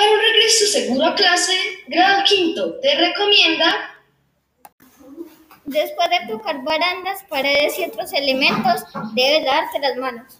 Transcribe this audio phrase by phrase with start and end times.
[0.00, 1.52] Para un regreso seguro a clase,
[1.86, 3.66] grado quinto te recomienda
[5.66, 8.80] Después de tocar barandas, paredes y otros elementos,
[9.12, 10.38] debes lavarte las manos.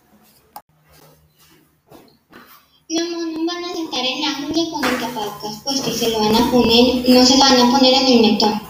[2.88, 6.20] No, no van a sentar en la uña con el tapabocas puesto y se lo
[6.20, 8.62] van a poner, no se lo van a poner en el mentón.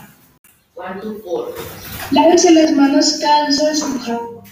[2.11, 4.43] Lávense las manos cada vez con jabón.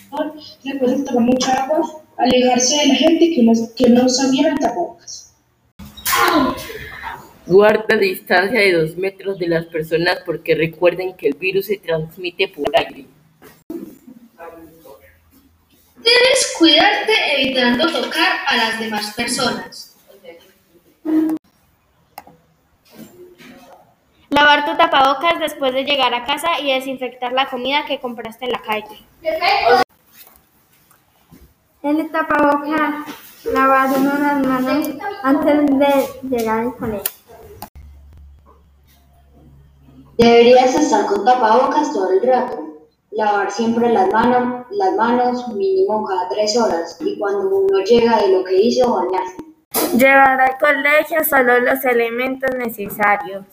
[0.64, 5.27] Recuerden tomar mucha agua, alejarse de la gente que no, que no bien el tapabocas.
[7.46, 12.48] Guarda distancia de dos metros de las personas porque recuerden que el virus se transmite
[12.48, 13.06] por aire.
[15.96, 19.96] Debes cuidarte evitando tocar a las demás personas.
[24.30, 28.52] Lavar tu tapabocas después de llegar a casa y desinfectar la comida que compraste en
[28.52, 29.04] la calle.
[31.82, 33.06] El tapabocas,
[33.52, 34.88] lavar uno las manos
[35.22, 37.18] antes de llegar al colegio.
[40.16, 42.64] Deberías estar con tapabocas todo el rato.
[43.12, 48.28] Lavar siempre las manos, las manos mínimo cada tres horas y cuando uno llega de
[48.28, 49.36] lo que hizo, bañarse.
[49.96, 53.44] Llevar al colegio solo los elementos necesarios.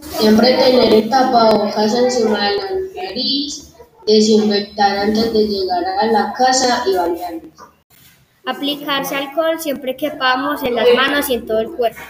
[0.00, 2.70] Siempre tener el tapabocas encima de la
[3.02, 3.75] nariz,
[4.06, 7.52] desinfectar antes de llegar a la casa y bañarnos.
[8.46, 12.00] Aplicarse alcohol siempre que podamos en las manos y en todo el cuerpo.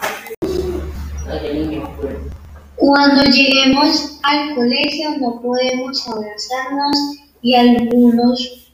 [2.77, 6.97] Cuando lleguemos al colegio no podemos abrazarnos
[7.41, 8.71] y algunos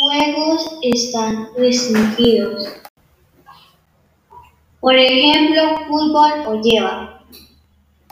[0.00, 2.68] juegos están restringidos.
[4.80, 7.19] Por ejemplo, fútbol o lleva.